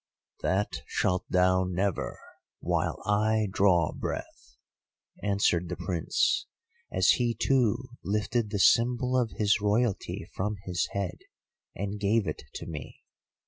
"'That 0.41 0.77
shalt 0.87 1.23
thou 1.29 1.63
never 1.63 2.19
while 2.59 3.03
I 3.05 3.47
draw 3.51 3.91
breath,' 3.91 4.57
answered 5.21 5.69
the 5.69 5.75
Prince, 5.75 6.47
as 6.91 7.09
he 7.09 7.35
too 7.35 7.77
lifted 8.03 8.49
the 8.49 8.57
symbol 8.57 9.15
of 9.15 9.29
his 9.37 9.61
royalty 9.61 10.27
from 10.33 10.55
his 10.65 10.87
head 10.93 11.19
and 11.75 11.99
gave 11.99 12.25
it 12.25 12.41
to 12.55 12.65
me. 12.65 13.03